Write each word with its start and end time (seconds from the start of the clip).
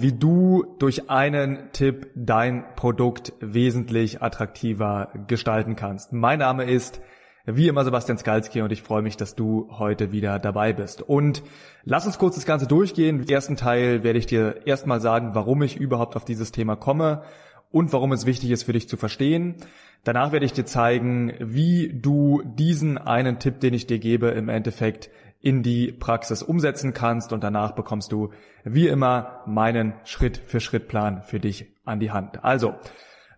wie 0.00 0.12
du 0.12 0.64
durch 0.78 1.10
einen 1.10 1.70
Tipp 1.72 2.08
dein 2.14 2.64
Produkt 2.76 3.32
wesentlich 3.40 4.22
attraktiver 4.22 5.10
gestalten 5.26 5.76
kannst. 5.76 6.12
Mein 6.12 6.38
Name 6.38 6.64
ist 6.64 7.00
wie 7.46 7.68
immer 7.68 7.84
Sebastian 7.84 8.16
Skalski 8.16 8.62
und 8.62 8.72
ich 8.72 8.82
freue 8.82 9.02
mich, 9.02 9.16
dass 9.16 9.34
du 9.34 9.68
heute 9.70 10.12
wieder 10.12 10.38
dabei 10.38 10.72
bist. 10.72 11.02
Und 11.02 11.42
lass 11.84 12.06
uns 12.06 12.18
kurz 12.18 12.36
das 12.36 12.46
Ganze 12.46 12.66
durchgehen. 12.66 13.20
Im 13.20 13.28
ersten 13.28 13.56
Teil 13.56 14.02
werde 14.02 14.18
ich 14.18 14.26
dir 14.26 14.66
erstmal 14.66 15.00
sagen, 15.00 15.34
warum 15.34 15.62
ich 15.62 15.76
überhaupt 15.76 16.16
auf 16.16 16.24
dieses 16.24 16.52
Thema 16.52 16.74
komme 16.76 17.22
und 17.70 17.92
warum 17.92 18.12
es 18.12 18.24
wichtig 18.24 18.50
ist 18.50 18.62
für 18.62 18.72
dich 18.72 18.88
zu 18.88 18.96
verstehen. 18.96 19.56
Danach 20.04 20.32
werde 20.32 20.46
ich 20.46 20.52
dir 20.52 20.64
zeigen, 20.64 21.32
wie 21.38 21.90
du 21.92 22.42
diesen 22.44 22.98
einen 22.98 23.38
Tipp, 23.38 23.60
den 23.60 23.74
ich 23.74 23.86
dir 23.86 23.98
gebe, 23.98 24.28
im 24.28 24.48
Endeffekt 24.48 25.10
in 25.44 25.62
die 25.62 25.92
Praxis 25.92 26.42
umsetzen 26.42 26.94
kannst 26.94 27.32
und 27.34 27.44
danach 27.44 27.72
bekommst 27.72 28.12
du 28.12 28.30
wie 28.64 28.88
immer 28.88 29.42
meinen 29.46 29.92
Schritt-für-Schritt-Plan 30.04 31.22
für 31.22 31.38
dich 31.38 31.66
an 31.84 32.00
die 32.00 32.10
Hand. 32.10 32.42
Also, 32.42 32.74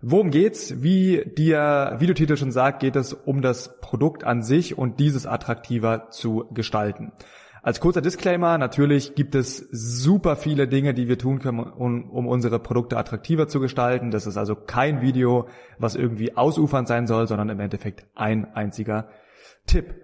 Worum 0.02 0.30
geht's? 0.30 0.82
Wie 0.82 1.24
dir, 1.24 1.96
wie 1.98 2.06
du 2.06 2.12
Titel 2.12 2.36
schon 2.36 2.52
sagt, 2.52 2.80
geht 2.80 2.96
es 2.96 3.14
um 3.14 3.40
das 3.40 3.80
Produkt 3.80 4.24
an 4.24 4.42
sich 4.42 4.76
und 4.76 5.00
dieses 5.00 5.26
attraktiver 5.26 6.10
zu 6.10 6.44
gestalten. 6.52 7.12
Als 7.62 7.80
kurzer 7.80 8.02
Disclaimer, 8.02 8.58
natürlich 8.58 9.16
gibt 9.16 9.34
es 9.34 9.56
super 9.72 10.36
viele 10.36 10.68
Dinge, 10.68 10.94
die 10.94 11.08
wir 11.08 11.18
tun 11.18 11.40
können, 11.40 11.58
um, 11.58 12.10
um, 12.10 12.28
unsere 12.28 12.60
Produkte 12.60 12.98
attraktiver 12.98 13.48
zu 13.48 13.58
gestalten. 13.58 14.12
Das 14.12 14.26
ist 14.26 14.36
also 14.36 14.54
kein 14.54 15.00
Video, 15.00 15.48
was 15.78 15.96
irgendwie 15.96 16.36
ausufernd 16.36 16.86
sein 16.86 17.06
soll, 17.08 17.26
sondern 17.26 17.48
im 17.48 17.58
Endeffekt 17.58 18.04
ein 18.14 18.54
einziger 18.54 19.08
Tipp. 19.66 19.94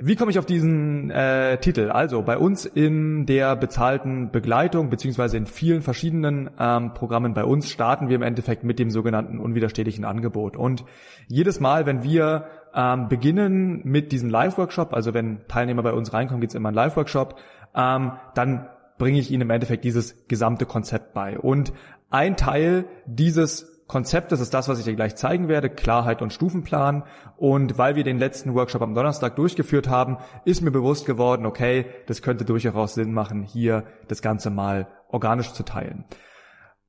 Wie 0.00 0.14
komme 0.14 0.30
ich 0.30 0.38
auf 0.38 0.46
diesen 0.46 1.10
äh, 1.10 1.58
Titel? 1.58 1.90
Also 1.90 2.22
bei 2.22 2.38
uns 2.38 2.66
in 2.66 3.26
der 3.26 3.56
bezahlten 3.56 4.30
Begleitung 4.30 4.90
beziehungsweise 4.90 5.36
in 5.36 5.46
vielen 5.46 5.82
verschiedenen 5.82 6.50
ähm, 6.56 6.94
Programmen 6.94 7.34
bei 7.34 7.42
uns 7.42 7.68
starten 7.68 8.08
wir 8.08 8.14
im 8.14 8.22
Endeffekt 8.22 8.62
mit 8.62 8.78
dem 8.78 8.90
sogenannten 8.90 9.40
unwiderstehlichen 9.40 10.04
Angebot. 10.04 10.56
Und 10.56 10.84
jedes 11.26 11.58
Mal, 11.58 11.84
wenn 11.84 12.04
wir 12.04 12.44
ähm, 12.72 13.08
beginnen 13.08 13.80
mit 13.82 14.12
diesem 14.12 14.30
Live-Workshop, 14.30 14.94
also 14.94 15.14
wenn 15.14 15.40
Teilnehmer 15.48 15.82
bei 15.82 15.92
uns 15.92 16.12
reinkommen, 16.12 16.40
gibt 16.40 16.52
es 16.52 16.54
immer 16.54 16.68
einen 16.68 16.76
Live-Workshop, 16.76 17.34
ähm, 17.74 18.12
dann 18.36 18.68
bringe 18.98 19.18
ich 19.18 19.32
ihnen 19.32 19.42
im 19.42 19.50
Endeffekt 19.50 19.82
dieses 19.82 20.28
gesamte 20.28 20.64
Konzept 20.64 21.12
bei. 21.12 21.40
Und 21.40 21.72
ein 22.08 22.36
Teil 22.36 22.84
dieses 23.06 23.77
Konzept, 23.88 24.32
das 24.32 24.40
ist 24.40 24.52
das, 24.52 24.68
was 24.68 24.78
ich 24.78 24.84
dir 24.84 24.94
gleich 24.94 25.16
zeigen 25.16 25.48
werde, 25.48 25.70
Klarheit 25.70 26.20
und 26.20 26.32
Stufenplan. 26.32 27.04
Und 27.38 27.78
weil 27.78 27.96
wir 27.96 28.04
den 28.04 28.18
letzten 28.18 28.54
Workshop 28.54 28.82
am 28.82 28.94
Donnerstag 28.94 29.34
durchgeführt 29.34 29.88
haben, 29.88 30.18
ist 30.44 30.60
mir 30.60 30.70
bewusst 30.70 31.06
geworden, 31.06 31.46
okay, 31.46 31.86
das 32.06 32.20
könnte 32.20 32.44
durchaus 32.44 32.94
Sinn 32.94 33.14
machen, 33.14 33.42
hier 33.42 33.84
das 34.06 34.20
Ganze 34.20 34.50
mal 34.50 34.88
organisch 35.08 35.52
zu 35.54 35.62
teilen. 35.62 36.04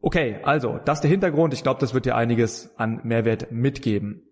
Okay, 0.02 0.40
also, 0.44 0.78
das 0.84 0.98
ist 0.98 1.04
der 1.04 1.12
Hintergrund. 1.12 1.54
Ich 1.54 1.64
glaube, 1.64 1.80
das 1.80 1.94
wird 1.94 2.06
dir 2.06 2.16
einiges 2.16 2.78
an 2.78 3.00
Mehrwert 3.04 3.52
mitgeben. 3.52 4.24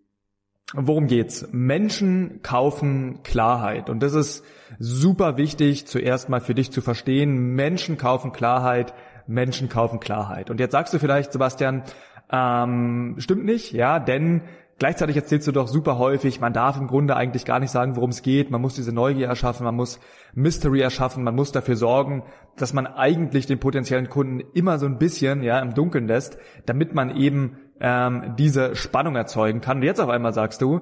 Worum 0.73 1.07
geht's? 1.07 1.47
Menschen 1.53 2.41
kaufen 2.41 3.23
Klarheit. 3.23 3.89
Und 3.89 4.03
das 4.03 4.13
ist 4.13 4.43
super 4.77 5.37
wichtig, 5.37 5.87
zuerst 5.87 6.27
mal 6.27 6.41
für 6.41 6.53
dich 6.53 6.71
zu 6.71 6.81
verstehen. 6.81 7.55
Menschen 7.55 7.97
kaufen 7.97 8.33
Klarheit. 8.33 8.93
Menschen 9.25 9.69
kaufen 9.69 10.01
Klarheit. 10.01 10.49
Und 10.49 10.59
jetzt 10.59 10.71
sagst 10.73 10.93
du 10.93 10.99
vielleicht, 10.99 11.31
Sebastian, 11.31 11.83
ähm, 12.31 13.15
stimmt 13.17 13.45
nicht, 13.45 13.71
ja, 13.73 13.99
denn 13.99 14.41
gleichzeitig 14.79 15.15
erzählst 15.15 15.47
du 15.47 15.51
doch 15.51 15.67
super 15.67 15.97
häufig, 15.97 16.39
man 16.39 16.53
darf 16.53 16.77
im 16.77 16.87
Grunde 16.87 17.15
eigentlich 17.15 17.45
gar 17.45 17.59
nicht 17.59 17.71
sagen, 17.71 17.95
worum 17.95 18.09
es 18.09 18.21
geht. 18.21 18.51
Man 18.51 18.61
muss 18.61 18.75
diese 18.75 18.93
Neugier 18.93 19.27
erschaffen, 19.27 19.63
man 19.63 19.75
muss 19.75 19.99
Mystery 20.33 20.81
erschaffen, 20.81 21.23
man 21.23 21.35
muss 21.35 21.51
dafür 21.51 21.75
sorgen, 21.75 22.23
dass 22.57 22.73
man 22.73 22.85
eigentlich 22.87 23.45
den 23.45 23.59
potenziellen 23.59 24.09
Kunden 24.09 24.41
immer 24.53 24.77
so 24.77 24.85
ein 24.85 24.97
bisschen 24.97 25.41
ja 25.43 25.59
im 25.59 25.73
Dunkeln 25.73 26.07
lässt, 26.07 26.37
damit 26.65 26.93
man 26.93 27.15
eben 27.15 27.57
ähm, 27.79 28.35
diese 28.37 28.75
Spannung 28.75 29.15
erzeugen 29.15 29.61
kann. 29.61 29.77
Und 29.77 29.83
jetzt 29.83 29.99
auf 29.99 30.09
einmal 30.09 30.33
sagst 30.33 30.61
du, 30.61 30.81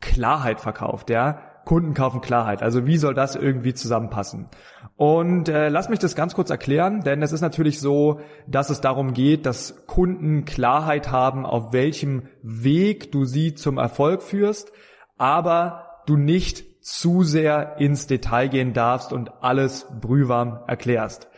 Klarheit 0.00 0.60
verkauft, 0.60 1.10
ja. 1.10 1.40
Kunden 1.64 1.94
kaufen 1.94 2.20
Klarheit. 2.20 2.62
Also 2.62 2.86
wie 2.86 2.98
soll 2.98 3.14
das 3.14 3.36
irgendwie 3.36 3.74
zusammenpassen? 3.74 4.48
Und 4.96 5.48
äh, 5.48 5.68
lass 5.68 5.88
mich 5.88 5.98
das 5.98 6.14
ganz 6.14 6.34
kurz 6.34 6.50
erklären, 6.50 7.00
denn 7.00 7.22
es 7.22 7.32
ist 7.32 7.40
natürlich 7.40 7.80
so, 7.80 8.20
dass 8.46 8.70
es 8.70 8.80
darum 8.80 9.12
geht, 9.12 9.46
dass 9.46 9.86
Kunden 9.86 10.44
Klarheit 10.44 11.10
haben, 11.10 11.46
auf 11.46 11.72
welchem 11.72 12.28
Weg 12.42 13.10
du 13.12 13.24
sie 13.24 13.54
zum 13.54 13.78
Erfolg 13.78 14.22
führst, 14.22 14.72
aber 15.16 16.02
du 16.06 16.16
nicht 16.16 16.84
zu 16.84 17.22
sehr 17.22 17.76
ins 17.78 18.06
Detail 18.06 18.48
gehen 18.48 18.72
darfst 18.74 19.12
und 19.12 19.42
alles 19.42 19.86
brühwarm 20.00 20.60
erklärst. 20.66 21.28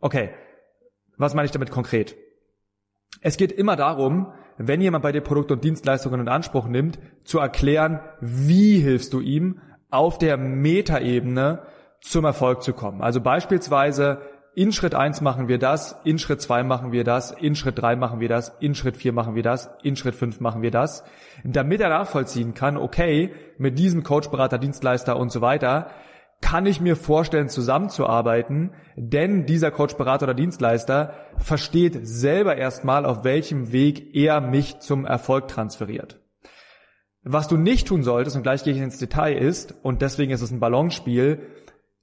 Okay, 0.00 0.30
was 1.16 1.34
meine 1.34 1.46
ich 1.46 1.52
damit 1.52 1.70
konkret? 1.70 2.16
Es 3.20 3.36
geht 3.36 3.52
immer 3.52 3.76
darum, 3.76 4.32
wenn 4.62 4.82
jemand 4.82 5.02
bei 5.02 5.12
dir 5.12 5.22
Produkte 5.22 5.54
und 5.54 5.64
Dienstleistungen 5.64 6.20
in 6.20 6.28
Anspruch 6.28 6.68
nimmt, 6.68 6.98
zu 7.24 7.38
erklären, 7.38 8.00
wie 8.20 8.78
hilfst 8.78 9.12
du 9.14 9.20
ihm 9.20 9.60
auf 9.90 10.18
der 10.18 10.36
Metaebene 10.36 11.60
zum 12.02 12.24
Erfolg 12.24 12.62
zu 12.62 12.74
kommen. 12.74 13.00
Also 13.00 13.20
beispielsweise 13.20 14.20
in 14.54 14.72
Schritt 14.72 14.94
eins 14.94 15.22
machen 15.22 15.48
wir 15.48 15.58
das, 15.58 15.98
in 16.04 16.18
Schritt 16.18 16.42
zwei 16.42 16.62
machen 16.62 16.92
wir 16.92 17.04
das, 17.04 17.30
in 17.30 17.54
Schritt 17.54 17.80
drei 17.80 17.96
machen 17.96 18.20
wir 18.20 18.28
das, 18.28 18.52
in 18.60 18.74
Schritt 18.74 18.96
vier 18.96 19.12
machen 19.12 19.34
wir 19.34 19.42
das, 19.42 19.70
in 19.82 19.96
Schritt 19.96 20.14
fünf 20.14 20.40
machen 20.40 20.60
wir 20.60 20.70
das, 20.70 21.04
damit 21.44 21.80
er 21.80 21.88
nachvollziehen 21.88 22.52
kann, 22.52 22.76
okay, 22.76 23.32
mit 23.58 23.78
diesem 23.78 24.02
Coach, 24.02 24.28
Berater, 24.28 24.58
Dienstleister 24.58 25.16
und 25.16 25.32
so 25.32 25.40
weiter, 25.40 25.90
kann 26.40 26.66
ich 26.66 26.80
mir 26.80 26.96
vorstellen, 26.96 27.48
zusammenzuarbeiten, 27.48 28.72
denn 28.96 29.46
dieser 29.46 29.70
Coach, 29.70 29.94
Berater 29.96 30.24
oder 30.24 30.34
Dienstleister 30.34 31.14
versteht 31.36 31.98
selber 32.02 32.56
erstmal, 32.56 33.04
auf 33.04 33.24
welchem 33.24 33.72
Weg 33.72 34.14
er 34.14 34.40
mich 34.40 34.80
zum 34.80 35.04
Erfolg 35.04 35.48
transferiert. 35.48 36.18
Was 37.22 37.48
du 37.48 37.56
nicht 37.56 37.88
tun 37.88 38.02
solltest, 38.02 38.36
und 38.36 38.42
gleich 38.42 38.64
gehe 38.64 38.72
ich 38.72 38.80
ins 38.80 38.98
Detail, 38.98 39.36
ist, 39.36 39.74
und 39.82 40.00
deswegen 40.00 40.32
ist 40.32 40.40
es 40.40 40.50
ein 40.50 40.60
Ballonspiel, 40.60 41.40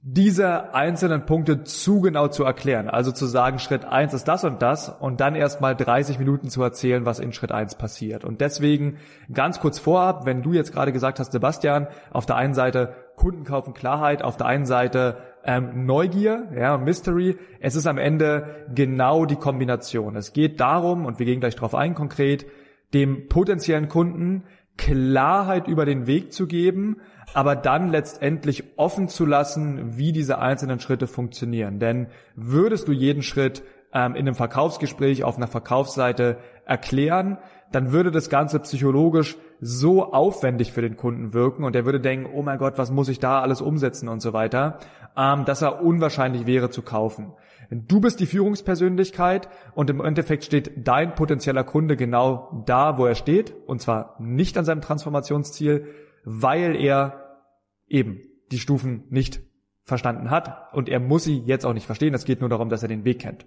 diese 0.00 0.74
einzelnen 0.74 1.26
Punkte 1.26 1.64
zu 1.64 2.00
genau 2.00 2.28
zu 2.28 2.44
erklären. 2.44 2.88
Also 2.88 3.10
zu 3.10 3.26
sagen, 3.26 3.58
Schritt 3.58 3.84
eins 3.84 4.14
ist 4.14 4.28
das 4.28 4.44
und 4.44 4.62
das 4.62 4.88
und 4.88 5.20
dann 5.20 5.34
erstmal 5.34 5.74
30 5.74 6.20
Minuten 6.20 6.48
zu 6.48 6.62
erzählen, 6.62 7.04
was 7.04 7.18
in 7.18 7.32
Schritt 7.32 7.50
eins 7.50 7.74
passiert. 7.74 8.24
Und 8.24 8.40
deswegen 8.40 8.98
ganz 9.32 9.58
kurz 9.58 9.80
vorab, 9.80 10.24
wenn 10.24 10.42
du 10.42 10.52
jetzt 10.52 10.72
gerade 10.72 10.92
gesagt 10.92 11.18
hast, 11.18 11.32
Sebastian, 11.32 11.88
auf 12.12 12.26
der 12.26 12.36
einen 12.36 12.54
Seite 12.54 12.94
Kunden 13.18 13.44
kaufen 13.44 13.74
Klarheit, 13.74 14.22
auf 14.22 14.36
der 14.36 14.46
einen 14.46 14.64
Seite 14.64 15.18
ähm, 15.44 15.84
Neugier, 15.84 16.48
ja, 16.56 16.78
Mystery. 16.78 17.36
Es 17.60 17.74
ist 17.74 17.86
am 17.86 17.98
Ende 17.98 18.66
genau 18.74 19.26
die 19.26 19.36
Kombination. 19.36 20.16
Es 20.16 20.32
geht 20.32 20.60
darum, 20.60 21.04
und 21.04 21.18
wir 21.18 21.26
gehen 21.26 21.40
gleich 21.40 21.56
darauf 21.56 21.74
ein 21.74 21.94
konkret, 21.94 22.46
dem 22.94 23.28
potenziellen 23.28 23.88
Kunden 23.88 24.44
Klarheit 24.78 25.68
über 25.68 25.84
den 25.84 26.06
Weg 26.06 26.32
zu 26.32 26.46
geben, 26.46 26.98
aber 27.34 27.56
dann 27.56 27.90
letztendlich 27.90 28.64
offen 28.76 29.08
zu 29.08 29.26
lassen, 29.26 29.98
wie 29.98 30.12
diese 30.12 30.38
einzelnen 30.38 30.80
Schritte 30.80 31.06
funktionieren. 31.06 31.78
Denn 31.78 32.06
würdest 32.36 32.88
du 32.88 32.92
jeden 32.92 33.22
Schritt 33.22 33.62
ähm, 33.92 34.14
in 34.14 34.26
einem 34.26 34.34
Verkaufsgespräch 34.34 35.24
auf 35.24 35.36
einer 35.36 35.48
Verkaufsseite 35.48 36.38
erklären, 36.64 37.38
dann 37.72 37.92
würde 37.92 38.10
das 38.10 38.30
Ganze 38.30 38.60
psychologisch 38.60 39.36
so 39.60 40.12
aufwendig 40.12 40.72
für 40.72 40.82
den 40.82 40.96
Kunden 40.96 41.34
wirken 41.34 41.64
und 41.64 41.74
er 41.74 41.84
würde 41.84 42.00
denken, 42.00 42.30
oh 42.32 42.42
mein 42.42 42.58
Gott, 42.58 42.78
was 42.78 42.90
muss 42.90 43.08
ich 43.08 43.18
da 43.18 43.40
alles 43.40 43.60
umsetzen 43.60 44.08
und 44.08 44.20
so 44.20 44.32
weiter, 44.32 44.78
ähm, 45.16 45.44
dass 45.44 45.62
er 45.62 45.82
unwahrscheinlich 45.82 46.46
wäre 46.46 46.70
zu 46.70 46.82
kaufen. 46.82 47.32
Du 47.70 48.00
bist 48.00 48.20
die 48.20 48.26
Führungspersönlichkeit 48.26 49.48
und 49.74 49.90
im 49.90 50.00
Endeffekt 50.00 50.44
steht 50.44 50.86
dein 50.88 51.14
potenzieller 51.14 51.64
Kunde 51.64 51.96
genau 51.96 52.62
da, 52.66 52.96
wo 52.96 53.04
er 53.04 53.14
steht, 53.14 53.52
und 53.66 53.82
zwar 53.82 54.16
nicht 54.18 54.56
an 54.56 54.64
seinem 54.64 54.80
Transformationsziel, 54.80 55.86
weil 56.24 56.76
er 56.76 57.36
eben 57.88 58.20
die 58.50 58.58
Stufen 58.58 59.04
nicht 59.10 59.42
verstanden 59.84 60.30
hat 60.30 60.72
und 60.72 60.88
er 60.88 61.00
muss 61.00 61.24
sie 61.24 61.40
jetzt 61.40 61.66
auch 61.66 61.74
nicht 61.74 61.86
verstehen. 61.86 62.14
Es 62.14 62.24
geht 62.24 62.40
nur 62.40 62.48
darum, 62.48 62.68
dass 62.68 62.82
er 62.82 62.88
den 62.88 63.04
Weg 63.04 63.20
kennt. 63.20 63.46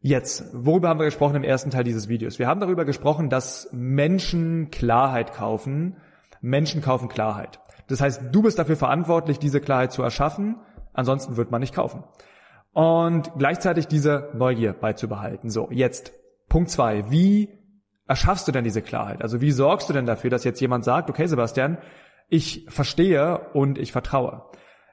Jetzt, 0.00 0.44
worüber 0.52 0.88
haben 0.88 1.00
wir 1.00 1.06
gesprochen 1.06 1.36
im 1.36 1.44
ersten 1.44 1.70
Teil 1.70 1.84
dieses 1.84 2.08
Videos? 2.08 2.38
Wir 2.38 2.46
haben 2.46 2.60
darüber 2.60 2.84
gesprochen, 2.84 3.30
dass 3.30 3.68
Menschen 3.72 4.70
Klarheit 4.70 5.32
kaufen. 5.32 5.96
Menschen 6.40 6.82
kaufen 6.82 7.08
Klarheit. 7.08 7.60
Das 7.88 8.00
heißt, 8.00 8.22
du 8.30 8.42
bist 8.42 8.58
dafür 8.58 8.76
verantwortlich, 8.76 9.38
diese 9.38 9.60
Klarheit 9.60 9.92
zu 9.92 10.02
erschaffen. 10.02 10.56
Ansonsten 10.92 11.36
wird 11.36 11.50
man 11.50 11.60
nicht 11.60 11.74
kaufen 11.74 12.04
und 12.78 13.32
gleichzeitig 13.36 13.88
diese 13.88 14.30
Neugier 14.34 14.72
beizubehalten. 14.72 15.50
So, 15.50 15.68
jetzt 15.72 16.12
Punkt 16.48 16.70
zwei. 16.70 17.10
Wie 17.10 17.48
erschaffst 18.06 18.46
du 18.46 18.52
denn 18.52 18.62
diese 18.62 18.82
Klarheit? 18.82 19.20
Also 19.20 19.40
wie 19.40 19.50
sorgst 19.50 19.88
du 19.88 19.92
denn 19.92 20.06
dafür, 20.06 20.30
dass 20.30 20.44
jetzt 20.44 20.60
jemand 20.60 20.84
sagt, 20.84 21.10
okay 21.10 21.26
Sebastian, 21.26 21.78
ich 22.28 22.66
verstehe 22.68 23.50
und 23.52 23.78
ich 23.78 23.90
vertraue? 23.90 24.44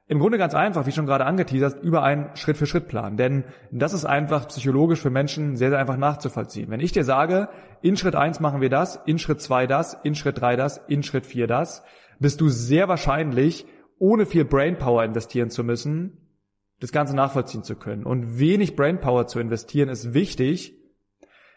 Im 0.07 0.19
Grunde 0.19 0.37
ganz 0.37 0.53
einfach, 0.53 0.85
wie 0.85 0.91
schon 0.91 1.07
gerade 1.07 1.25
angeteasert, 1.25 1.83
über 1.83 2.03
einen 2.03 2.35
Schritt-für-Schritt-Plan. 2.35 3.17
Denn 3.17 3.43
das 3.71 3.93
ist 3.93 4.05
einfach 4.05 4.47
psychologisch 4.49 5.01
für 5.01 5.09
Menschen 5.09 5.55
sehr, 5.55 5.71
sehr 5.71 5.79
einfach 5.79 5.97
nachzuvollziehen. 5.97 6.69
Wenn 6.69 6.79
ich 6.79 6.91
dir 6.91 7.03
sage, 7.03 7.49
in 7.81 7.97
Schritt 7.97 8.15
eins 8.15 8.39
machen 8.39 8.61
wir 8.61 8.69
das, 8.69 8.99
in 9.05 9.17
Schritt 9.17 9.41
zwei 9.41 9.65
das, 9.65 9.97
in 10.03 10.13
Schritt 10.13 10.39
drei 10.39 10.55
das, 10.55 10.77
in 10.87 11.01
Schritt 11.01 11.25
vier 11.25 11.47
das, 11.47 11.83
bist 12.19 12.39
du 12.39 12.49
sehr 12.49 12.87
wahrscheinlich, 12.87 13.65
ohne 13.97 14.27
viel 14.27 14.45
Brainpower 14.45 15.03
investieren 15.03 15.49
zu 15.49 15.63
müssen, 15.63 16.17
das 16.79 16.91
Ganze 16.91 17.15
nachvollziehen 17.15 17.63
zu 17.63 17.75
können. 17.75 18.05
Und 18.05 18.37
wenig 18.37 18.75
Brainpower 18.75 19.25
zu 19.25 19.39
investieren 19.39 19.89
ist 19.89 20.13
wichtig, 20.13 20.77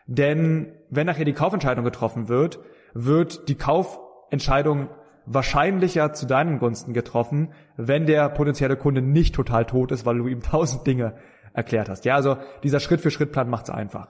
denn 0.06 0.72
wenn 0.88 1.06
nachher 1.06 1.26
die 1.26 1.34
Kaufentscheidung 1.34 1.84
getroffen 1.84 2.28
wird, 2.28 2.60
wird 2.94 3.48
die 3.50 3.56
Kaufentscheidung 3.56 4.88
wahrscheinlicher 5.32 6.12
zu 6.12 6.26
deinen 6.26 6.58
Gunsten 6.58 6.94
getroffen, 6.94 7.52
wenn 7.76 8.06
der 8.06 8.28
potenzielle 8.28 8.76
Kunde 8.76 9.02
nicht 9.02 9.34
total 9.34 9.64
tot 9.64 9.92
ist, 9.92 10.06
weil 10.06 10.18
du 10.18 10.26
ihm 10.26 10.40
tausend 10.42 10.86
Dinge 10.86 11.16
erklärt 11.52 11.88
hast. 11.88 12.04
Ja, 12.04 12.14
also 12.14 12.36
dieser 12.62 12.80
Schritt-für-Schritt-Plan 12.80 13.48
macht 13.48 13.64
es 13.64 13.70
einfach. 13.70 14.08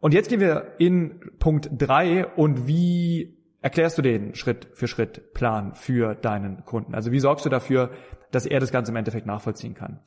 Und 0.00 0.14
jetzt 0.14 0.30
gehen 0.30 0.40
wir 0.40 0.74
in 0.78 1.20
Punkt 1.38 1.70
drei 1.76 2.26
und 2.26 2.66
wie 2.66 3.36
erklärst 3.60 3.98
du 3.98 4.02
den 4.02 4.34
Schritt-für-Schritt-Plan 4.34 5.74
für 5.74 6.14
deinen 6.14 6.64
Kunden? 6.64 6.94
Also 6.94 7.12
wie 7.12 7.20
sorgst 7.20 7.44
du 7.44 7.50
dafür, 7.50 7.90
dass 8.30 8.46
er 8.46 8.60
das 8.60 8.72
Ganze 8.72 8.92
im 8.92 8.96
Endeffekt 8.96 9.26
nachvollziehen 9.26 9.74
kann? 9.74 10.00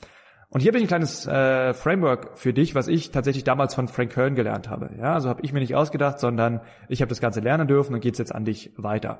Und 0.49 0.59
hier 0.61 0.69
habe 0.69 0.77
ich 0.77 0.83
ein 0.83 0.87
kleines 0.87 1.25
äh, 1.25 1.73
Framework 1.73 2.37
für 2.37 2.53
dich, 2.53 2.75
was 2.75 2.87
ich 2.87 3.09
tatsächlich 3.09 3.43
damals 3.43 3.73
von 3.73 3.87
Frank 3.87 4.11
Kern 4.11 4.35
gelernt 4.35 4.69
habe. 4.69 4.91
Ja, 4.99 5.13
also 5.13 5.27
habe 5.29 5.41
ich 5.41 5.51
mir 5.51 5.59
nicht 5.59 5.73
ausgedacht, 5.73 6.19
sondern 6.19 6.61
ich 6.89 7.01
habe 7.01 7.09
das 7.09 7.21
Ganze 7.21 7.39
lernen 7.39 7.67
dürfen 7.67 7.95
und 7.95 8.01
geht's 8.01 8.19
jetzt 8.19 8.33
an 8.33 8.45
dich 8.45 8.71
weiter. 8.77 9.19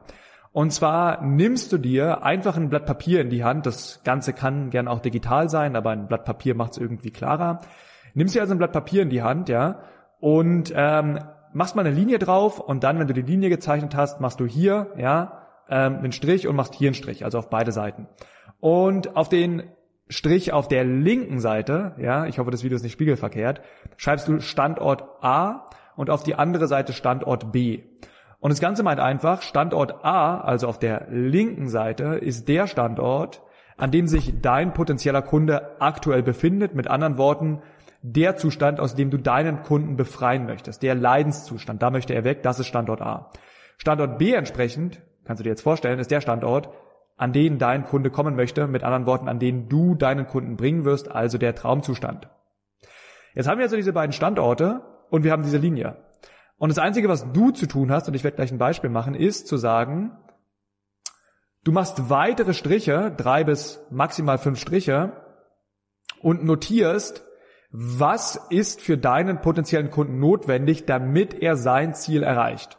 Und 0.54 0.72
zwar 0.72 1.24
nimmst 1.24 1.74
du 1.74 1.80
dir 1.80 2.24
einfach 2.24 2.56
ein 2.58 2.70
Blatt 2.70 2.86
Papier 2.86 3.22
in 3.22 3.32
die 3.32 3.44
Hand. 3.44 3.66
Das 3.66 4.02
Ganze 4.04 4.34
kann 4.34 4.70
gern 4.70 4.88
auch 4.88 5.00
digital 5.00 5.50
sein, 5.50 5.76
aber 5.76 5.90
ein 5.90 6.08
Blatt 6.08 6.26
Papier 6.26 6.54
macht 6.54 6.74
es 6.74 6.78
irgendwie 6.78 7.10
klarer. 7.10 7.62
Nimmst 8.14 8.36
dir 8.36 8.42
also 8.42 8.54
ein 8.54 8.60
Blatt 8.60 8.72
Papier 8.72 9.02
in 9.02 9.10
die 9.10 9.24
Hand, 9.24 9.50
ja, 9.50 9.80
und 10.20 10.72
ähm, 10.76 11.20
machst 11.54 11.76
mal 11.76 11.86
eine 11.86 11.96
Linie 11.96 12.20
drauf 12.20 12.60
und 12.60 12.84
dann, 12.84 13.00
wenn 13.00 13.08
du 13.08 13.16
die 13.16 13.24
Linie 13.24 13.50
gezeichnet 13.50 13.96
hast, 13.96 14.22
machst 14.22 14.40
du 14.40 14.46
hier, 14.46 14.94
ja, 14.96 15.48
ähm, 15.70 15.98
einen 15.98 16.12
Strich 16.12 16.48
und 16.48 16.56
machst 16.56 16.76
hier 16.76 16.90
einen 16.90 16.96
Strich, 16.96 17.26
also 17.26 17.40
auf 17.40 17.50
beide 17.50 17.72
Seiten. 17.72 18.08
Und 18.60 19.16
auf 19.16 19.30
den 19.30 19.64
Strich 20.08 20.54
auf 20.54 20.68
der 20.68 20.84
linken 20.84 21.40
Seite, 21.40 21.96
ja, 21.98 22.28
ich 22.28 22.38
hoffe, 22.38 22.52
das 22.52 22.64
Video 22.64 22.76
ist 22.76 22.84
nicht 22.84 22.94
spiegelverkehrt, 22.94 23.62
schreibst 23.98 24.28
du 24.28 24.40
Standort 24.40 25.04
A 25.22 25.66
und 25.96 26.12
auf 26.12 26.22
die 26.22 26.36
andere 26.36 26.68
Seite 26.68 26.94
Standort 26.94 27.52
B. 27.52 27.82
Und 28.44 28.50
das 28.50 28.60
Ganze 28.60 28.84
meint 28.84 29.00
einfach, 29.00 29.42
Standort 29.42 30.04
A, 30.04 30.38
also 30.42 30.68
auf 30.68 30.78
der 30.78 31.08
linken 31.10 31.70
Seite, 31.70 32.16
ist 32.16 32.50
der 32.50 32.68
Standort, 32.68 33.42
an 33.78 33.90
dem 33.90 34.06
sich 34.06 34.42
dein 34.42 34.74
potenzieller 34.74 35.22
Kunde 35.22 35.80
aktuell 35.80 36.24
befindet. 36.24 36.76
Mit 36.76 36.90
anderen 36.90 37.18
Worten, 37.18 37.62
der 38.02 38.36
Zustand, 38.36 38.82
aus 38.82 38.96
dem 38.96 39.12
du 39.12 39.18
deinen 39.18 39.64
Kunden 39.64 39.96
befreien 39.96 40.46
möchtest, 40.46 40.84
der 40.84 40.94
Leidenszustand, 40.94 41.82
da 41.82 41.90
möchte 41.90 42.14
er 42.14 42.26
weg, 42.26 42.44
das 42.44 42.60
ist 42.60 42.68
Standort 42.68 43.02
A. 43.02 43.32
Standort 43.78 44.18
B 44.18 44.34
entsprechend, 44.34 45.02
kannst 45.24 45.40
du 45.40 45.46
dir 45.46 45.52
jetzt 45.52 45.62
vorstellen, 45.62 46.00
ist 46.00 46.12
der 46.12 46.20
Standort, 46.20 46.70
an 47.16 47.32
den 47.32 47.60
dein 47.60 47.86
Kunde 47.86 48.10
kommen 48.10 48.36
möchte, 48.36 48.68
mit 48.68 48.84
anderen 48.84 49.06
Worten, 49.06 49.30
an 49.30 49.40
den 49.40 49.70
du 49.70 49.96
deinen 49.96 50.28
Kunden 50.28 50.58
bringen 50.58 50.84
wirst, 50.84 51.10
also 51.10 51.38
der 51.38 51.56
Traumzustand. 51.56 52.28
Jetzt 53.36 53.48
haben 53.48 53.60
wir 53.60 53.64
also 53.64 53.78
diese 53.78 53.94
beiden 53.94 54.12
Standorte 54.12 54.82
und 55.10 55.24
wir 55.24 55.32
haben 55.32 55.44
diese 55.44 55.60
Linie. 55.60 55.96
Und 56.58 56.70
das 56.70 56.80
Einzige, 56.80 57.10
was 57.10 57.32
du 57.32 57.52
zu 57.52 57.68
tun 57.68 57.92
hast, 57.92 58.08
und 58.08 58.14
ich 58.14 58.24
werde 58.24 58.36
gleich 58.36 58.52
ein 58.52 58.58
Beispiel 58.58 58.90
machen, 58.90 59.16
ist 59.16 59.48
zu 59.48 59.58
sagen, 59.58 60.18
du 61.64 61.72
machst 61.72 62.10
weitere 62.10 62.54
Striche, 62.54 63.14
drei 63.16 63.44
bis 63.44 63.86
maximal 63.90 64.38
fünf 64.38 64.60
Striche, 64.60 65.14
und 66.22 66.44
notierst, 66.44 67.26
was 67.72 68.36
ist 68.50 68.82
für 68.82 68.98
deinen 68.98 69.42
potenziellen 69.42 69.90
Kunden 69.90 70.20
notwendig, 70.20 70.86
damit 70.86 71.34
er 71.34 71.58
sein 71.58 71.94
Ziel 71.94 72.24
erreicht. 72.24 72.78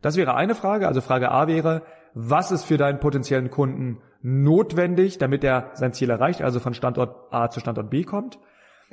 Das 0.00 0.16
wäre 0.16 0.34
eine 0.34 0.54
Frage. 0.54 0.86
Also 0.86 1.00
Frage 1.00 1.30
A 1.30 1.48
wäre, 1.48 1.82
was 2.14 2.50
ist 2.50 2.64
für 2.64 2.76
deinen 2.76 3.00
potenziellen 3.00 3.50
Kunden 3.50 4.00
notwendig, 4.22 5.18
damit 5.18 5.44
er 5.44 5.70
sein 5.74 5.92
Ziel 5.92 6.10
erreicht, 6.10 6.42
also 6.42 6.60
von 6.60 6.74
Standort 6.74 7.32
A 7.32 7.50
zu 7.50 7.60
Standort 7.60 7.90
B 7.90 8.04
kommt. 8.04 8.38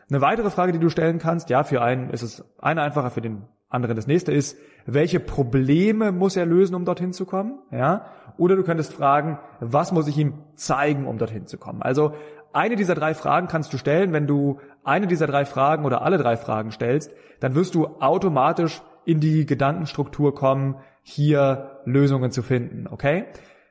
Eine 0.10 0.22
weitere 0.22 0.50
Frage, 0.50 0.72
die 0.72 0.80
du 0.80 0.90
stellen 0.90 1.20
kannst, 1.20 1.50
ja, 1.50 1.64
für 1.64 1.82
einen 1.82 2.10
ist 2.10 2.22
es 2.22 2.44
eine 2.60 2.82
einfacher, 2.82 3.12
für 3.12 3.22
den 3.22 3.48
anderen 3.70 3.96
das 3.96 4.08
nächste 4.08 4.32
ist, 4.32 4.58
welche 4.86 5.20
Probleme 5.20 6.12
muss 6.12 6.36
er 6.36 6.46
lösen, 6.46 6.76
um 6.76 6.86
dorthin 6.86 7.14
zu 7.14 7.26
kommen? 7.26 7.60
Ja? 7.72 8.06
Oder 8.38 8.56
du 8.56 8.64
könntest 8.64 8.94
fragen, 8.94 9.40
was 9.60 9.92
muss 9.92 10.08
ich 10.08 10.18
ihm 10.18 10.36
zeigen, 10.54 11.08
um 11.08 11.18
dorthin 11.18 11.48
zu 11.48 11.58
kommen? 11.58 11.82
Also 11.82 12.14
eine 12.54 12.76
dieser 12.76 12.96
drei 12.96 13.14
Fragen 13.14 13.48
kannst 13.48 13.74
du 13.74 13.78
stellen. 13.78 14.14
Wenn 14.14 14.28
du 14.28 14.60
eine 14.84 15.08
dieser 15.08 15.28
drei 15.28 15.46
Fragen 15.46 15.86
oder 15.86 16.04
alle 16.04 16.18
drei 16.18 16.38
Fragen 16.38 16.72
stellst, 16.72 17.12
dann 17.40 17.56
wirst 17.56 17.76
du 17.76 17.88
automatisch 18.00 18.82
in 19.04 19.20
die 19.20 19.46
Gedankenstruktur 19.46 20.34
kommen, 20.34 20.78
hier 21.04 21.82
Lösungen 21.86 22.32
zu 22.32 22.42
finden, 22.42 22.88
okay? 22.90 23.26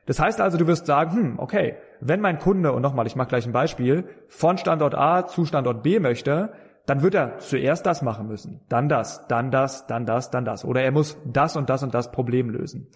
Das 0.07 0.21
heißt 0.21 0.41
also, 0.41 0.59
du 0.59 0.67
wirst 0.67 0.87
sagen, 0.87 1.13
hm, 1.13 1.39
okay, 1.39 1.77
wenn 2.01 2.21
mein 2.21 2.39
Kunde, 2.39 2.73
und 2.73 2.83
nochmal, 2.83 3.07
ich 3.07 3.17
mache 3.17 3.29
gleich 3.29 3.47
ein 3.47 3.53
Beispiel, 3.53 4.05
von 4.29 4.59
Standort 4.59 4.95
A 4.95 5.27
zu 5.27 5.45
Standort 5.47 5.83
B 5.83 5.99
möchte, 5.99 6.53
dann 6.87 7.03
wird 7.03 7.15
er 7.15 7.39
zuerst 7.39 7.87
das 7.87 8.03
machen 8.03 8.29
müssen, 8.29 8.61
dann 8.69 8.89
das, 8.89 9.27
dann 9.29 9.51
das, 9.51 9.87
dann 9.87 10.07
das, 10.07 10.31
dann 10.31 10.45
das. 10.45 10.65
Oder 10.65 10.83
er 10.83 10.93
muss 10.93 11.17
das 11.25 11.57
und 11.57 11.71
das 11.71 11.83
und 11.83 11.95
das 11.95 12.13
Problem 12.13 12.51
lösen. 12.51 12.89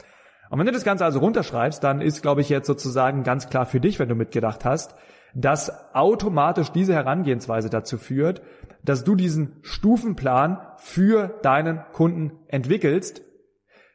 Und 0.51 0.59
wenn 0.59 0.67
du 0.67 0.73
das 0.73 0.85
Ganze 0.85 1.05
also 1.05 1.21
runterschreibst, 1.21 1.83
dann 1.83 2.01
ist, 2.01 2.23
glaube 2.23 2.41
ich, 2.41 2.49
jetzt 2.49 2.67
sozusagen 2.67 3.23
ganz 3.23 3.49
klar 3.49 3.67
für 3.67 3.81
dich, 3.81 3.99
wenn 3.99 4.09
du 4.09 4.15
mitgedacht 4.15 4.65
hast, 4.65 4.95
dass 5.35 5.95
automatisch 5.95 6.73
diese 6.73 6.95
Herangehensweise 6.95 7.69
dazu 7.71 7.99
führt, 7.99 8.43
dass 8.83 9.05
du 9.05 9.15
diesen 9.15 9.57
Stufenplan 9.63 10.59
für 10.77 11.39
deinen 11.43 11.81
Kunden 11.93 12.33
entwickelst, 12.49 13.23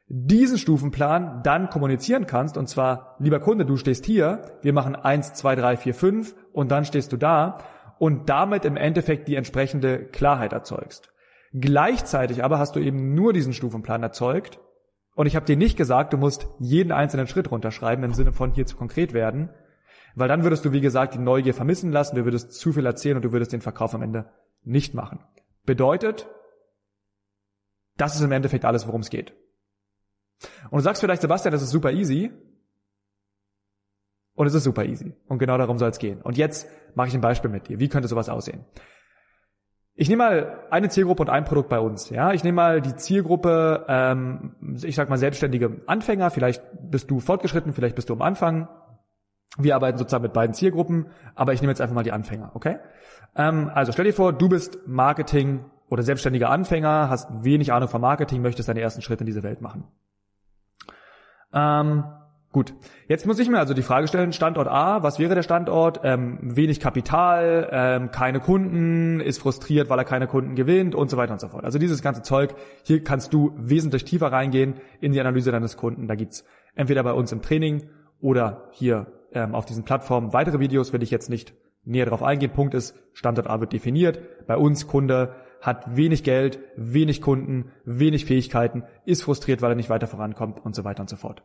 diesen 0.07 0.57
Stufenplan 0.57 1.41
dann 1.43 1.69
kommunizieren 1.69 2.27
kannst, 2.27 2.57
und 2.57 2.67
zwar, 2.67 3.15
lieber 3.19 3.39
Kunde, 3.39 3.65
du 3.65 3.77
stehst 3.77 4.05
hier, 4.05 4.41
wir 4.61 4.73
machen 4.73 4.95
eins, 4.95 5.33
zwei, 5.33 5.55
drei, 5.55 5.75
vier, 5.75 5.95
fünf, 5.95 6.35
und 6.51 6.71
dann 6.71 6.85
stehst 6.85 7.11
du 7.11 7.17
da 7.17 7.57
und 8.03 8.27
damit 8.27 8.65
im 8.65 8.75
Endeffekt 8.75 9.29
die 9.29 9.35
entsprechende 9.35 10.03
Klarheit 10.03 10.51
erzeugst. 10.51 11.13
Gleichzeitig 11.53 12.43
aber 12.43 12.59
hast 12.59 12.75
du 12.75 12.81
eben 12.81 13.13
nur 13.13 13.31
diesen 13.31 13.53
Stufenplan 13.53 14.03
erzeugt 14.03 14.59
und 15.15 15.25
ich 15.25 15.37
habe 15.37 15.45
dir 15.45 15.55
nicht 15.55 15.77
gesagt, 15.77 16.11
du 16.11 16.17
musst 16.17 16.49
jeden 16.59 16.91
einzelnen 16.91 17.27
Schritt 17.27 17.49
runterschreiben 17.49 18.03
im 18.03 18.13
Sinne 18.13 18.33
von 18.33 18.51
hier 18.51 18.65
zu 18.65 18.75
konkret 18.75 19.13
werden, 19.13 19.51
weil 20.15 20.27
dann 20.27 20.43
würdest 20.43 20.65
du, 20.65 20.73
wie 20.73 20.81
gesagt, 20.81 21.13
die 21.13 21.19
Neugier 21.19 21.53
vermissen 21.53 21.93
lassen, 21.93 22.17
du 22.17 22.25
würdest 22.25 22.51
zu 22.51 22.73
viel 22.73 22.85
erzählen 22.85 23.15
und 23.15 23.23
du 23.23 23.31
würdest 23.31 23.53
den 23.53 23.61
Verkauf 23.61 23.95
am 23.95 24.01
Ende 24.01 24.29
nicht 24.63 24.93
machen. 24.93 25.23
Bedeutet, 25.65 26.27
das 27.95 28.15
ist 28.15 28.21
im 28.21 28.33
Endeffekt 28.33 28.65
alles, 28.65 28.85
worum 28.85 28.99
es 28.99 29.11
geht. 29.11 29.33
Und 30.71 30.79
du 30.79 30.81
sagst 30.81 30.99
vielleicht, 30.99 31.21
Sebastian, 31.21 31.53
das 31.53 31.61
ist 31.61 31.69
super 31.69 31.93
easy. 31.93 32.33
Und 34.35 34.47
es 34.47 34.53
ist 34.53 34.63
super 34.63 34.85
easy. 34.85 35.13
Und 35.27 35.37
genau 35.37 35.57
darum 35.57 35.77
soll 35.77 35.89
es 35.89 35.99
gehen. 35.99 36.21
Und 36.21 36.37
jetzt 36.37 36.67
mache 36.95 37.07
ich 37.07 37.13
ein 37.13 37.21
Beispiel 37.21 37.51
mit 37.51 37.67
dir. 37.67 37.79
Wie 37.79 37.89
könnte 37.89 38.07
sowas 38.07 38.29
aussehen? 38.29 38.65
Ich 39.95 40.09
nehme 40.09 40.23
mal 40.23 40.65
eine 40.71 40.89
Zielgruppe 40.89 41.21
und 41.21 41.29
ein 41.29 41.45
Produkt 41.45 41.69
bei 41.69 41.79
uns. 41.79 42.09
Ja, 42.09 42.33
ich 42.33 42.43
nehme 42.43 42.55
mal 42.55 42.81
die 42.81 42.95
Zielgruppe, 42.95 43.85
ähm, 43.87 44.55
ich 44.81 44.95
sag 44.95 45.07
mal 45.09 45.17
selbstständige 45.17 45.81
Anfänger. 45.85 46.31
Vielleicht 46.31 46.63
bist 46.89 47.11
du 47.11 47.19
fortgeschritten, 47.19 47.73
vielleicht 47.73 47.95
bist 47.95 48.09
du 48.09 48.13
am 48.13 48.23
Anfang. 48.23 48.67
Wir 49.57 49.75
arbeiten 49.75 49.99
sozusagen 49.99 50.23
mit 50.23 50.33
beiden 50.33 50.55
Zielgruppen, 50.55 51.07
aber 51.35 51.53
ich 51.53 51.61
nehme 51.61 51.71
jetzt 51.71 51.79
einfach 51.79 51.93
mal 51.93 52.03
die 52.03 52.11
Anfänger, 52.11 52.51
okay? 52.55 52.77
Ähm, 53.35 53.69
also 53.71 53.91
stell 53.91 54.05
dir 54.05 54.13
vor, 54.13 54.33
du 54.33 54.49
bist 54.49 54.79
Marketing 54.87 55.65
oder 55.89 56.01
selbstständiger 56.01 56.49
Anfänger, 56.49 57.07
hast 57.11 57.43
wenig 57.43 57.71
Ahnung 57.71 57.87
von 57.87 58.01
Marketing, 58.01 58.41
möchtest 58.41 58.67
deine 58.67 58.81
ersten 58.81 59.03
Schritte 59.03 59.21
in 59.21 59.27
diese 59.27 59.43
Welt 59.43 59.61
machen. 59.61 59.83
Ähm, 61.53 62.03
gut, 62.53 62.73
jetzt 63.09 63.25
muss 63.25 63.39
ich 63.39 63.49
mir 63.49 63.59
also 63.59 63.73
die 63.73 63.81
Frage 63.81 64.07
stellen, 64.07 64.31
Standort 64.31 64.69
A, 64.69 65.03
was 65.03 65.19
wäre 65.19 65.35
der 65.35 65.43
Standort? 65.43 65.99
Ähm, 66.03 66.37
wenig 66.41 66.79
Kapital, 66.79 67.67
ähm, 67.71 68.11
keine 68.11 68.39
Kunden, 68.39 69.19
ist 69.19 69.39
frustriert, 69.39 69.89
weil 69.89 69.99
er 69.99 70.05
keine 70.05 70.27
Kunden 70.27 70.55
gewinnt 70.55 70.95
und 70.95 71.09
so 71.09 71.17
weiter 71.17 71.33
und 71.33 71.41
so 71.41 71.49
fort. 71.49 71.65
Also 71.65 71.79
dieses 71.79 72.01
ganze 72.01 72.21
Zeug, 72.21 72.55
hier 72.83 73.03
kannst 73.03 73.33
du 73.33 73.51
wesentlich 73.57 74.05
tiefer 74.05 74.31
reingehen 74.31 74.75
in 75.01 75.11
die 75.11 75.19
Analyse 75.19 75.51
deines 75.51 75.75
Kunden. 75.75 76.07
Da 76.07 76.15
gibt's 76.15 76.45
entweder 76.75 77.03
bei 77.03 77.11
uns 77.11 77.33
im 77.33 77.41
Training 77.41 77.89
oder 78.21 78.69
hier 78.71 79.07
ähm, 79.33 79.55
auf 79.55 79.65
diesen 79.65 79.83
Plattformen 79.83 80.31
weitere 80.31 80.59
Videos, 80.59 80.93
will 80.93 81.03
ich 81.03 81.11
jetzt 81.11 81.29
nicht 81.29 81.53
näher 81.83 82.05
darauf 82.05 82.23
eingehen. 82.23 82.51
Punkt 82.51 82.73
ist, 82.73 82.95
Standort 83.11 83.47
A 83.47 83.59
wird 83.59 83.73
definiert. 83.73 84.19
Bei 84.47 84.55
uns 84.55 84.87
Kunde 84.87 85.35
hat 85.59 85.95
wenig 85.95 86.23
Geld, 86.23 86.59
wenig 86.75 87.21
Kunden, 87.21 87.71
wenig 87.85 88.25
Fähigkeiten, 88.25 88.83
ist 89.05 89.23
frustriert, 89.23 89.61
weil 89.61 89.71
er 89.71 89.75
nicht 89.75 89.89
weiter 89.89 90.07
vorankommt 90.07 90.63
und 90.63 90.75
so 90.75 90.83
weiter 90.83 91.01
und 91.01 91.09
so 91.09 91.15
fort. 91.15 91.43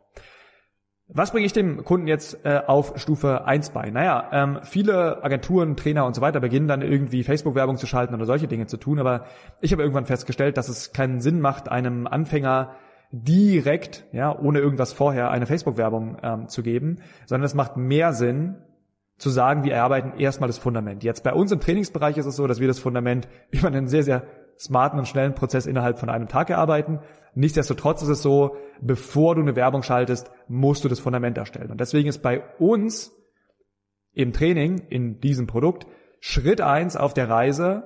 Was 1.11 1.31
bringe 1.31 1.47
ich 1.47 1.53
dem 1.53 1.83
Kunden 1.83 2.05
jetzt 2.05 2.45
äh, 2.45 2.61
auf 2.67 2.93
Stufe 2.97 3.43
1 3.45 3.71
bei? 3.71 3.89
Naja, 3.89 4.29
ähm, 4.31 4.59
viele 4.61 5.23
Agenturen, 5.23 5.75
Trainer 5.75 6.05
und 6.05 6.15
so 6.15 6.21
weiter 6.21 6.39
beginnen 6.39 6.67
dann 6.67 6.83
irgendwie 6.83 7.23
Facebook-Werbung 7.23 7.77
zu 7.77 7.87
schalten 7.87 8.13
oder 8.13 8.25
solche 8.25 8.47
Dinge 8.47 8.67
zu 8.67 8.77
tun, 8.77 8.99
aber 8.99 9.25
ich 9.59 9.71
habe 9.71 9.81
irgendwann 9.81 10.05
festgestellt, 10.05 10.55
dass 10.55 10.69
es 10.69 10.93
keinen 10.93 11.19
Sinn 11.19 11.41
macht, 11.41 11.67
einem 11.67 12.05
Anfänger 12.05 12.75
direkt, 13.11 14.05
ja, 14.11 14.37
ohne 14.37 14.59
irgendwas 14.59 14.93
vorher 14.93 15.31
eine 15.31 15.47
Facebook-Werbung 15.47 16.17
ähm, 16.21 16.47
zu 16.47 16.61
geben, 16.61 16.97
sondern 17.25 17.45
es 17.45 17.55
macht 17.55 17.75
mehr 17.75 18.13
Sinn, 18.13 18.57
zu 19.17 19.29
sagen, 19.29 19.63
wir 19.63 19.73
erarbeiten 19.73 20.17
erstmal 20.17 20.47
das 20.47 20.57
Fundament. 20.57 21.03
Jetzt 21.03 21.23
bei 21.23 21.33
uns 21.33 21.51
im 21.51 21.59
Trainingsbereich 21.59 22.17
ist 22.17 22.25
es 22.25 22.35
so, 22.35 22.47
dass 22.47 22.59
wir 22.59 22.67
das 22.67 22.79
Fundament 22.79 23.27
über 23.51 23.67
einen 23.67 23.87
sehr, 23.87 24.03
sehr 24.03 24.23
smarten 24.57 24.99
und 24.99 25.07
schnellen 25.07 25.35
Prozess 25.35 25.65
innerhalb 25.65 25.99
von 25.99 26.09
einem 26.09 26.27
Tag 26.27 26.49
erarbeiten. 26.49 26.99
Nichtsdestotrotz 27.35 28.01
ist 28.01 28.09
es 28.09 28.21
so, 28.21 28.57
bevor 28.81 29.35
du 29.35 29.41
eine 29.41 29.55
Werbung 29.55 29.83
schaltest, 29.83 30.31
musst 30.47 30.83
du 30.83 30.89
das 30.89 30.99
Fundament 30.99 31.37
erstellen. 31.37 31.71
Und 31.71 31.79
deswegen 31.79 32.09
ist 32.09 32.21
bei 32.21 32.43
uns 32.57 33.11
im 34.13 34.33
Training, 34.33 34.79
in 34.89 35.19
diesem 35.19 35.47
Produkt, 35.47 35.87
Schritt 36.19 36.61
eins 36.61 36.95
auf 36.95 37.13
der 37.13 37.29
Reise, 37.29 37.83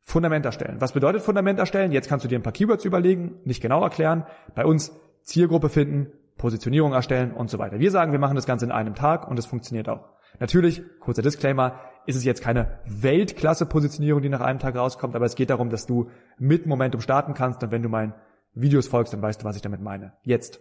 Fundament 0.00 0.46
erstellen. 0.46 0.80
Was 0.80 0.92
bedeutet 0.92 1.22
Fundament 1.22 1.58
erstellen? 1.58 1.92
Jetzt 1.92 2.08
kannst 2.08 2.24
du 2.24 2.28
dir 2.28 2.38
ein 2.38 2.42
paar 2.42 2.52
Keywords 2.52 2.84
überlegen, 2.84 3.40
nicht 3.44 3.60
genau 3.60 3.82
erklären. 3.82 4.26
Bei 4.54 4.64
uns 4.64 4.92
Zielgruppe 5.22 5.68
finden, 5.68 6.12
Positionierung 6.38 6.92
erstellen 6.92 7.32
und 7.32 7.50
so 7.50 7.58
weiter. 7.58 7.78
Wir 7.78 7.90
sagen, 7.90 8.12
wir 8.12 8.18
machen 8.18 8.36
das 8.36 8.46
Ganze 8.46 8.64
in 8.64 8.72
einem 8.72 8.94
Tag 8.94 9.28
und 9.28 9.38
es 9.38 9.46
funktioniert 9.46 9.88
auch. 9.88 10.08
Natürlich, 10.40 10.82
kurzer 11.00 11.22
Disclaimer, 11.22 11.80
ist 12.06 12.16
es 12.16 12.24
jetzt 12.24 12.42
keine 12.42 12.80
Weltklasse-Positionierung, 12.86 14.22
die 14.22 14.28
nach 14.28 14.40
einem 14.40 14.58
Tag 14.58 14.76
rauskommt, 14.76 15.14
aber 15.14 15.26
es 15.26 15.34
geht 15.34 15.50
darum, 15.50 15.68
dass 15.68 15.86
du 15.86 16.10
mit 16.38 16.66
Momentum 16.66 17.00
starten 17.00 17.34
kannst 17.34 17.62
und 17.62 17.70
wenn 17.70 17.82
du 17.82 17.88
meinen 17.88 18.14
Videos 18.54 18.88
folgst, 18.88 19.12
dann 19.12 19.22
weißt 19.22 19.42
du, 19.42 19.44
was 19.44 19.56
ich 19.56 19.62
damit 19.62 19.80
meine. 19.80 20.14
Jetzt. 20.22 20.60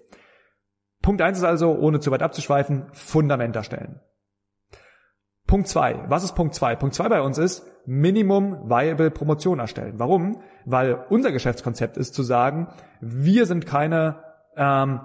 Punkt 1.01 1.21
eins 1.21 1.37
ist 1.37 1.43
also, 1.43 1.77
ohne 1.77 1.99
zu 1.99 2.11
weit 2.11 2.21
abzuschweifen, 2.21 2.87
Fundament 2.91 3.55
erstellen. 3.55 4.01
Punkt 5.45 5.69
zwei. 5.69 6.03
Was 6.09 6.23
ist 6.23 6.35
Punkt 6.35 6.53
zwei? 6.53 6.75
Punkt 6.75 6.93
zwei 6.93 7.07
bei 7.07 7.21
uns 7.21 7.37
ist 7.37 7.65
Minimum 7.85 8.69
Viable 8.69 9.11
Promotion 9.11 9.59
erstellen. 9.59 9.93
Warum? 9.97 10.41
Weil 10.65 11.05
unser 11.09 11.31
Geschäftskonzept 11.31 11.95
ist 11.95 12.13
zu 12.13 12.23
sagen, 12.23 12.67
wir 12.99 13.45
sind 13.45 13.65
keine 13.65 14.21
ähm, 14.57 14.99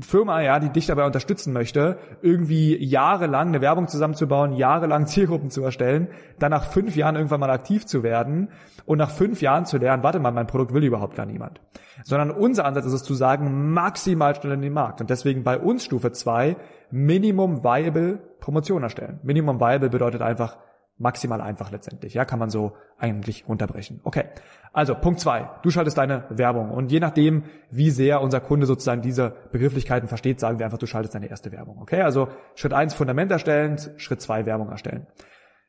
Firma, 0.00 0.40
ja, 0.42 0.58
die 0.58 0.68
dich 0.68 0.86
dabei 0.86 1.06
unterstützen 1.06 1.52
möchte, 1.52 1.98
irgendwie 2.20 2.76
jahrelang 2.82 3.48
eine 3.48 3.60
Werbung 3.60 3.88
zusammenzubauen, 3.88 4.52
jahrelang 4.52 5.06
Zielgruppen 5.06 5.50
zu 5.50 5.62
erstellen, 5.62 6.08
dann 6.38 6.50
nach 6.50 6.64
fünf 6.64 6.96
Jahren 6.96 7.16
irgendwann 7.16 7.40
mal 7.40 7.50
aktiv 7.50 7.86
zu 7.86 8.02
werden 8.02 8.48
und 8.84 8.98
nach 8.98 9.10
fünf 9.10 9.40
Jahren 9.40 9.64
zu 9.64 9.78
lernen, 9.78 10.02
warte 10.02 10.18
mal, 10.18 10.32
mein 10.32 10.46
Produkt 10.46 10.74
will 10.74 10.84
überhaupt 10.84 11.16
gar 11.16 11.26
niemand. 11.26 11.60
Sondern 12.04 12.30
unser 12.30 12.64
Ansatz 12.64 12.86
ist 12.86 12.92
es 12.92 13.02
zu 13.02 13.14
sagen, 13.14 13.72
maximal 13.72 14.34
schnell 14.34 14.54
in 14.54 14.62
den 14.62 14.72
Markt. 14.72 15.00
Und 15.00 15.10
deswegen 15.10 15.44
bei 15.44 15.58
uns 15.58 15.84
Stufe 15.84 16.12
zwei 16.12 16.56
Minimum 16.90 17.62
Viable 17.62 18.18
Promotion 18.40 18.82
erstellen. 18.82 19.20
Minimum 19.22 19.60
Viable 19.60 19.90
bedeutet 19.90 20.20
einfach, 20.20 20.56
maximal 20.98 21.40
einfach 21.40 21.70
letztendlich. 21.70 22.14
Ja, 22.14 22.24
kann 22.24 22.38
man 22.38 22.50
so 22.50 22.72
eigentlich 22.98 23.48
runterbrechen. 23.48 24.00
Okay. 24.04 24.24
Also 24.72 24.94
Punkt 24.94 25.20
zwei: 25.20 25.50
Du 25.62 25.70
schaltest 25.70 25.98
deine 25.98 26.24
Werbung 26.30 26.70
und 26.70 26.92
je 26.92 27.00
nachdem, 27.00 27.44
wie 27.70 27.90
sehr 27.90 28.20
unser 28.20 28.40
Kunde 28.40 28.66
sozusagen 28.66 29.02
diese 29.02 29.34
Begrifflichkeiten 29.50 30.08
versteht, 30.08 30.40
sagen 30.40 30.58
wir 30.58 30.66
einfach, 30.66 30.78
du 30.78 30.86
schaltest 30.86 31.14
deine 31.14 31.28
erste 31.28 31.52
Werbung. 31.52 31.78
Okay. 31.80 32.02
Also 32.02 32.28
Schritt 32.54 32.72
eins 32.72 32.94
Fundament 32.94 33.30
erstellen, 33.30 33.78
Schritt 33.96 34.20
zwei 34.20 34.46
Werbung 34.46 34.70
erstellen. 34.70 35.06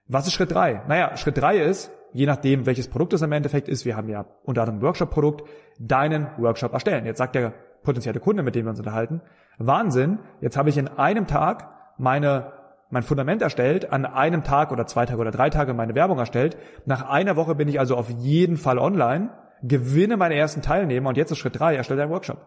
Was 0.07 0.27
ist 0.27 0.33
Schritt 0.33 0.51
drei? 0.51 0.83
Naja, 0.87 1.15
Schritt 1.15 1.37
drei 1.37 1.57
ist, 1.57 1.91
je 2.11 2.25
nachdem, 2.25 2.65
welches 2.65 2.89
Produkt 2.89 3.13
es 3.13 3.21
im 3.21 3.31
Endeffekt 3.31 3.69
ist, 3.69 3.85
wir 3.85 3.95
haben 3.95 4.09
ja 4.09 4.25
unter 4.43 4.61
anderem 4.61 4.81
Workshop-Produkt, 4.81 5.47
deinen 5.79 6.27
Workshop 6.37 6.73
erstellen. 6.73 7.05
Jetzt 7.05 7.17
sagt 7.17 7.35
der 7.35 7.53
potenzielle 7.83 8.19
Kunde, 8.19 8.43
mit 8.43 8.55
dem 8.55 8.65
wir 8.65 8.71
uns 8.71 8.79
unterhalten, 8.79 9.21
Wahnsinn, 9.57 10.19
jetzt 10.41 10.57
habe 10.57 10.69
ich 10.69 10.77
in 10.77 10.87
einem 10.87 11.27
Tag 11.27 11.69
meine 11.97 12.51
mein 12.93 13.03
Fundament 13.03 13.41
erstellt, 13.41 13.91
an 13.91 14.05
einem 14.05 14.43
Tag 14.43 14.71
oder 14.71 14.85
zwei 14.85 15.05
Tage 15.05 15.19
oder 15.19 15.31
drei 15.31 15.49
Tage 15.49 15.73
meine 15.73 15.95
Werbung 15.95 16.19
erstellt. 16.19 16.57
Nach 16.85 17.09
einer 17.09 17.35
Woche 17.35 17.55
bin 17.55 17.67
ich 17.67 17.79
also 17.79 17.97
auf 17.97 18.09
jeden 18.09 18.55
Fall 18.55 18.77
online, 18.77 19.31
gewinne 19.63 20.15
meine 20.15 20.35
ersten 20.35 20.61
Teilnehmer 20.61 21.09
und 21.09 21.17
jetzt 21.17 21.31
ist 21.31 21.39
Schritt 21.39 21.59
drei, 21.59 21.75
erstelle 21.75 22.01
deinen 22.01 22.11
Workshop. 22.11 22.45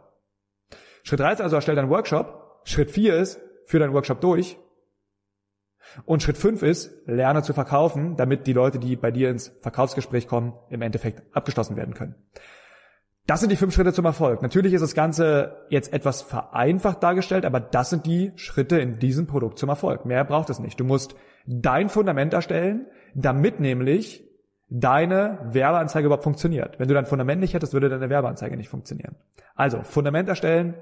Schritt 1.03 1.21
drei 1.21 1.33
ist 1.33 1.41
also, 1.41 1.57
erstelle 1.57 1.77
deinen 1.77 1.91
Workshop. 1.91 2.61
Schritt 2.65 2.93
vier 2.93 3.17
ist, 3.17 3.41
führe 3.67 3.85
deinen 3.85 3.93
Workshop 3.93 4.21
durch. 4.21 4.57
Und 6.05 6.23
Schritt 6.23 6.39
fünf 6.39 6.63
ist, 6.63 6.93
lerne 7.07 7.43
zu 7.43 7.53
verkaufen, 7.53 8.17
damit 8.17 8.47
die 8.47 8.53
Leute, 8.53 8.79
die 8.79 8.97
bei 8.97 9.11
dir 9.11 9.31
ins 9.31 9.49
Verkaufsgespräch 9.63 10.29
kommen, 10.29 10.55
im 10.71 10.83
Endeffekt 10.83 11.23
abgeschlossen 11.35 11.77
werden 11.77 11.95
können. 11.95 12.15
Das 13.27 13.41
sind 13.41 13.51
die 13.51 13.57
fünf 13.57 13.75
Schritte 13.75 13.93
zum 13.93 14.05
Erfolg. 14.05 14.41
Natürlich 14.43 14.73
ist 14.73 14.83
das 14.83 14.95
Ganze 14.95 15.57
jetzt 15.69 15.93
etwas 15.93 16.23
vereinfacht 16.23 17.03
dargestellt, 17.03 17.45
aber 17.45 17.59
das 17.59 17.91
sind 17.91 18.07
die 18.07 18.33
Schritte 18.37 18.79
in 18.79 19.01
diesem 19.01 19.27
Produkt 19.27 19.59
zum 19.59 19.69
Erfolg. 19.69 20.05
Mehr 20.05 20.25
braucht 20.25 20.49
es 20.49 20.61
nicht. 20.61 20.79
Du 20.79 20.85
musst 20.85 21.17
dein 21.45 21.89
Fundament 21.89 22.35
erstellen, 22.35 22.87
damit 23.15 23.59
nämlich 23.59 24.23
deine 24.69 25.39
Werbeanzeige 25.43 26.07
überhaupt 26.07 26.25
funktioniert. 26.25 26.79
Wenn 26.79 26.87
du 26.87 26.95
dein 26.95 27.07
Fundament 27.07 27.41
nicht 27.41 27.55
hättest, 27.55 27.73
würde 27.73 27.89
deine 27.89 28.11
Werbeanzeige 28.11 28.57
nicht 28.57 28.69
funktionieren. 28.69 29.17
Also, 29.57 29.83
Fundament 29.83 30.29
erstellen, 30.29 30.75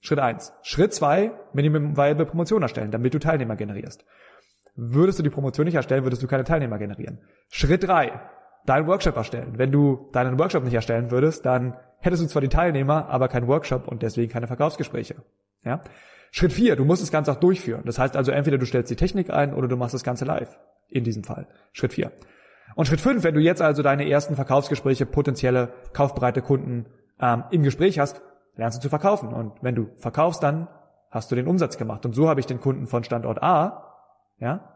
Schritt 0.00 0.18
eins. 0.18 0.52
Schritt 0.62 0.92
zwei, 0.92 1.32
Minimum 1.54 1.96
Viable 1.96 2.26
Promotion 2.26 2.62
erstellen, 2.62 2.90
damit 2.90 3.14
du 3.14 3.18
Teilnehmer 3.18 3.56
generierst. 3.56 4.04
Würdest 4.74 5.18
du 5.18 5.22
die 5.22 5.30
Promotion 5.30 5.64
nicht 5.64 5.74
erstellen, 5.74 6.04
würdest 6.04 6.22
du 6.22 6.26
keine 6.26 6.44
Teilnehmer 6.44 6.78
generieren. 6.78 7.20
Schritt 7.48 7.84
drei, 7.84 8.20
deinen 8.66 8.86
Workshop 8.86 9.16
erstellen. 9.16 9.54
Wenn 9.56 9.72
du 9.72 10.08
deinen 10.12 10.38
Workshop 10.38 10.64
nicht 10.64 10.74
erstellen 10.74 11.10
würdest, 11.10 11.46
dann 11.46 11.76
hättest 12.00 12.22
du 12.22 12.26
zwar 12.26 12.42
die 12.42 12.48
Teilnehmer, 12.48 13.08
aber 13.08 13.28
keinen 13.28 13.48
Workshop 13.48 13.88
und 13.88 14.02
deswegen 14.02 14.30
keine 14.30 14.46
Verkaufsgespräche. 14.46 15.16
Ja? 15.64 15.80
Schritt 16.30 16.52
vier, 16.52 16.76
du 16.76 16.84
musst 16.84 17.02
das 17.02 17.10
Ganze 17.10 17.32
auch 17.32 17.36
durchführen. 17.36 17.82
Das 17.84 17.98
heißt 17.98 18.16
also 18.16 18.32
entweder 18.32 18.58
du 18.58 18.66
stellst 18.66 18.90
die 18.90 18.96
Technik 18.96 19.30
ein 19.30 19.54
oder 19.54 19.68
du 19.68 19.76
machst 19.76 19.94
das 19.94 20.04
Ganze 20.04 20.24
live. 20.24 20.58
In 20.88 21.02
diesem 21.02 21.24
Fall. 21.24 21.48
Schritt 21.72 21.94
vier. 21.94 22.12
Und 22.74 22.86
Schritt 22.86 23.00
fünf, 23.00 23.24
wenn 23.24 23.34
du 23.34 23.40
jetzt 23.40 23.62
also 23.62 23.82
deine 23.82 24.08
ersten 24.08 24.36
Verkaufsgespräche, 24.36 25.06
potenzielle 25.06 25.72
kaufbereite 25.92 26.42
Kunden 26.42 26.86
ähm, 27.20 27.44
im 27.50 27.62
Gespräch 27.62 27.98
hast, 27.98 28.20
lernst 28.56 28.78
du 28.78 28.82
zu 28.82 28.88
verkaufen. 28.88 29.32
Und 29.32 29.52
wenn 29.62 29.74
du 29.74 29.88
verkaufst, 29.96 30.42
dann 30.42 30.68
hast 31.10 31.30
du 31.30 31.36
den 31.36 31.46
Umsatz 31.46 31.78
gemacht. 31.78 32.04
Und 32.04 32.14
so 32.14 32.28
habe 32.28 32.40
ich 32.40 32.46
den 32.46 32.60
Kunden 32.60 32.86
von 32.86 33.02
Standort 33.02 33.42
A, 33.42 33.94
ja, 34.38 34.75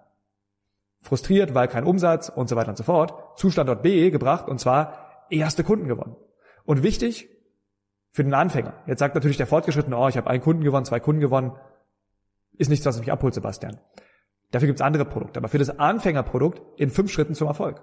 frustriert, 1.02 1.54
weil 1.54 1.68
kein 1.68 1.84
Umsatz 1.84 2.28
und 2.28 2.48
so 2.48 2.56
weiter 2.56 2.70
und 2.70 2.76
so 2.76 2.84
fort, 2.84 3.38
zu 3.38 3.50
Standort 3.50 3.82
B 3.82 4.10
gebracht 4.10 4.48
und 4.48 4.60
zwar 4.60 5.26
erste 5.30 5.64
Kunden 5.64 5.88
gewonnen. 5.88 6.16
Und 6.64 6.82
wichtig 6.82 7.28
für 8.12 8.24
den 8.24 8.34
Anfänger. 8.34 8.74
Jetzt 8.86 8.98
sagt 8.98 9.14
natürlich 9.14 9.36
der 9.36 9.46
Fortgeschrittene, 9.46 9.96
oh, 9.96 10.08
ich 10.08 10.16
habe 10.16 10.28
einen 10.28 10.42
Kunden 10.42 10.64
gewonnen, 10.64 10.84
zwei 10.84 11.00
Kunden 11.00 11.20
gewonnen. 11.20 11.52
Ist 12.58 12.68
nichts, 12.68 12.84
was 12.84 12.98
mich 12.98 13.12
abholt, 13.12 13.34
Sebastian. 13.34 13.78
Dafür 14.50 14.66
gibt's 14.66 14.82
andere 14.82 15.04
Produkte. 15.04 15.38
Aber 15.38 15.48
für 15.48 15.58
das 15.58 15.78
Anfängerprodukt 15.78 16.60
in 16.76 16.90
fünf 16.90 17.10
Schritten 17.12 17.34
zum 17.34 17.48
Erfolg. 17.48 17.82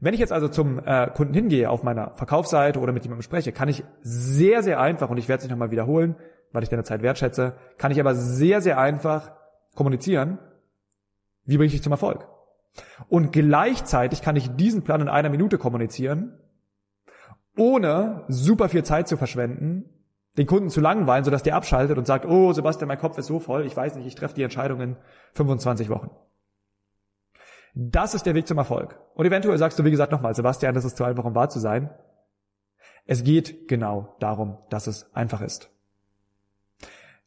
Wenn 0.00 0.14
ich 0.14 0.20
jetzt 0.20 0.32
also 0.32 0.48
zum 0.48 0.80
äh, 0.84 1.08
Kunden 1.08 1.32
hingehe 1.32 1.70
auf 1.70 1.82
meiner 1.82 2.14
Verkaufsseite 2.16 2.80
oder 2.80 2.92
mit 2.92 3.04
jemandem 3.04 3.22
spreche, 3.22 3.52
kann 3.52 3.68
ich 3.68 3.84
sehr, 4.02 4.62
sehr 4.62 4.80
einfach, 4.80 5.08
und 5.10 5.16
ich 5.16 5.28
werde 5.28 5.38
es 5.38 5.44
nicht 5.44 5.52
nochmal 5.52 5.70
wiederholen, 5.70 6.16
weil 6.50 6.62
ich 6.62 6.68
deine 6.68 6.84
Zeit 6.84 7.02
wertschätze, 7.02 7.54
kann 7.78 7.92
ich 7.92 8.00
aber 8.00 8.14
sehr, 8.14 8.60
sehr 8.60 8.78
einfach 8.78 9.32
kommunizieren, 9.74 10.38
wie 11.44 11.56
bringe 11.56 11.66
ich 11.66 11.72
dich 11.72 11.82
zum 11.82 11.92
Erfolg? 11.92 12.28
Und 13.08 13.32
gleichzeitig 13.32 14.22
kann 14.22 14.36
ich 14.36 14.54
diesen 14.56 14.82
Plan 14.82 15.00
in 15.00 15.08
einer 15.08 15.28
Minute 15.28 15.58
kommunizieren, 15.58 16.38
ohne 17.56 18.24
super 18.28 18.68
viel 18.68 18.84
Zeit 18.84 19.08
zu 19.08 19.16
verschwenden, 19.16 19.84
den 20.38 20.46
Kunden 20.46 20.70
zu 20.70 20.80
langweilen, 20.80 21.24
sodass 21.24 21.42
der 21.42 21.56
abschaltet 21.56 21.98
und 21.98 22.06
sagt, 22.06 22.24
oh 22.24 22.52
Sebastian, 22.52 22.88
mein 22.88 22.98
Kopf 22.98 23.18
ist 23.18 23.26
so 23.26 23.38
voll, 23.38 23.66
ich 23.66 23.76
weiß 23.76 23.96
nicht, 23.96 24.06
ich 24.06 24.14
treffe 24.14 24.34
die 24.34 24.42
Entscheidung 24.42 24.80
in 24.80 24.96
25 25.34 25.90
Wochen. 25.90 26.10
Das 27.74 28.14
ist 28.14 28.26
der 28.26 28.34
Weg 28.34 28.46
zum 28.46 28.58
Erfolg. 28.58 28.98
Und 29.14 29.26
eventuell 29.26 29.56
sagst 29.58 29.78
du, 29.78 29.84
wie 29.84 29.90
gesagt, 29.90 30.12
nochmal, 30.12 30.34
Sebastian, 30.34 30.74
das 30.74 30.84
ist 30.84 30.96
zu 30.96 31.04
einfach, 31.04 31.24
um 31.24 31.34
wahr 31.34 31.48
zu 31.48 31.58
sein. 31.58 31.90
Es 33.06 33.24
geht 33.24 33.68
genau 33.68 34.16
darum, 34.20 34.58
dass 34.70 34.86
es 34.86 35.14
einfach 35.14 35.40
ist. 35.40 35.70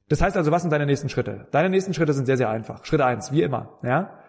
Das 0.08 0.22
heißt 0.22 0.38
also, 0.38 0.52
was 0.52 0.62
sind 0.62 0.72
deine 0.72 0.86
nächsten 0.86 1.10
Schritte? 1.10 1.48
Deine 1.52 1.70
nächsten 1.70 1.94
Schritte 1.94 2.14
sind 2.14 2.26
sehr, 2.26 2.38
sehr 2.38 2.50
einfach. 2.50 2.86
Schritt 2.86 3.02
eins, 3.02 3.32
wie 3.32 3.42
immer, 3.42 3.80
ja. 3.82 4.20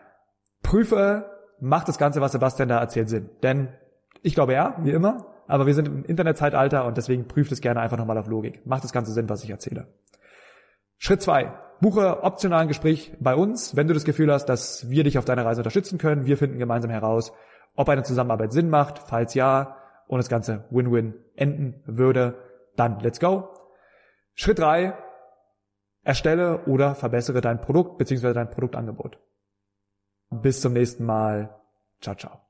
Prüfe, 0.62 1.30
macht 1.60 1.88
das 1.88 1.98
Ganze, 1.98 2.20
was 2.20 2.32
Sebastian 2.32 2.68
da 2.68 2.78
erzählt, 2.78 3.08
Sinn. 3.08 3.30
Denn 3.42 3.68
ich 4.22 4.34
glaube 4.34 4.52
ja, 4.52 4.76
wie 4.80 4.90
immer, 4.90 5.26
aber 5.46 5.66
wir 5.66 5.74
sind 5.74 5.86
im 5.86 6.04
Internetzeitalter 6.04 6.84
und 6.84 6.96
deswegen 6.96 7.28
prüft 7.28 7.52
es 7.52 7.60
gerne 7.60 7.80
einfach 7.80 7.98
nochmal 7.98 8.18
auf 8.18 8.26
Logik. 8.26 8.66
Macht 8.66 8.84
das 8.84 8.92
Ganze 8.92 9.12
Sinn, 9.12 9.28
was 9.28 9.44
ich 9.44 9.50
erzähle. 9.50 9.86
Schritt 10.98 11.22
zwei, 11.22 11.52
buche 11.80 12.22
optional 12.22 12.62
ein 12.62 12.68
Gespräch 12.68 13.12
bei 13.20 13.34
uns, 13.34 13.76
wenn 13.76 13.86
du 13.86 13.94
das 13.94 14.04
Gefühl 14.04 14.32
hast, 14.32 14.46
dass 14.46 14.88
wir 14.88 15.04
dich 15.04 15.18
auf 15.18 15.24
deiner 15.24 15.44
Reise 15.44 15.60
unterstützen 15.60 15.98
können. 15.98 16.26
Wir 16.26 16.38
finden 16.38 16.58
gemeinsam 16.58 16.90
heraus, 16.90 17.32
ob 17.74 17.88
eine 17.88 18.02
Zusammenarbeit 18.02 18.52
Sinn 18.52 18.70
macht. 18.70 18.98
Falls 18.98 19.34
ja 19.34 19.76
und 20.08 20.18
das 20.18 20.28
Ganze 20.28 20.64
Win-Win 20.70 21.14
enden 21.34 21.82
würde, 21.86 22.34
dann 22.76 23.00
let's 23.00 23.20
go. 23.20 23.48
Schritt 24.34 24.58
drei, 24.58 24.94
Erstelle 26.06 26.64
oder 26.66 26.94
verbessere 26.94 27.40
dein 27.40 27.60
Produkt 27.60 27.98
bzw. 27.98 28.32
dein 28.32 28.48
Produktangebot. 28.48 29.18
Bis 30.30 30.60
zum 30.60 30.72
nächsten 30.72 31.04
Mal. 31.04 31.60
Ciao, 32.00 32.14
ciao. 32.14 32.45